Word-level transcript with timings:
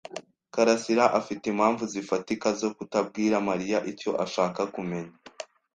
karasira 0.53 1.05
afite 1.19 1.43
impamvu 1.53 1.83
zifatika 1.93 2.47
zo 2.61 2.69
kutabwira 2.75 3.35
Mariya 3.49 3.77
icyo 3.91 4.11
ashaka 4.25 4.61
kumenya. 4.75 5.15